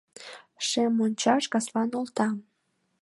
Шем 0.67 0.91
мончаш 0.97 1.43
каслан 1.53 1.89
олта 1.99 2.27